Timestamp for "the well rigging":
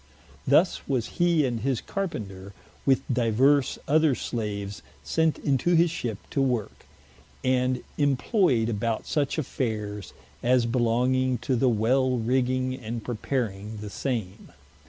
11.55-12.73